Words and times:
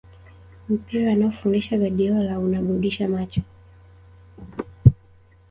Mpira 0.69 1.11
anaofundisha 1.11 1.77
Guardiola 1.77 2.39
unaburudisha 2.39 3.07
macho 3.09 3.41